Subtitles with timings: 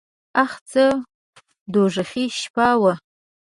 [0.43, 0.85] اخ څه
[1.71, 2.93] دوږخي شپه وه.